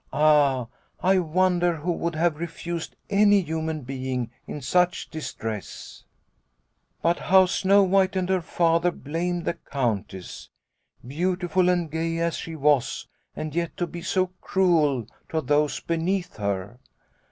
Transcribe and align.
Ah, 0.11 0.67
I 1.03 1.19
wonder 1.19 1.75
who 1.75 1.91
would 1.91 2.15
have 2.15 2.39
refused 2.39 2.95
any 3.11 3.39
human 3.41 3.81
being 3.81 4.31
in 4.47 4.59
such 4.59 5.07
distress!" 5.11 6.05
But 7.03 7.19
how 7.19 7.45
Snow 7.45 7.83
White 7.83 8.15
and 8.15 8.27
her 8.27 8.41
Father 8.41 8.89
blamed 8.89 9.45
the 9.45 9.53
Countess. 9.53 10.49
Beautiful 11.07 11.69
and 11.69 11.91
gay 11.91 12.17
as 12.17 12.35
she 12.35 12.55
was 12.55 13.07
and 13.35 13.53
yet 13.53 13.77
to 13.77 13.85
be 13.85 14.01
so 14.01 14.31
cruel 14.41 15.05
to 15.29 15.39
those 15.39 15.79
beneath 15.79 16.37
her 16.37 16.79